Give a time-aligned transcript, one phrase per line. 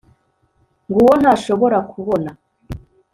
[0.87, 2.31] nguwo ntashobora kubona